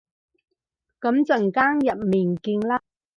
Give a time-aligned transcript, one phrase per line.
[0.99, 2.81] 噉陣間入面見啦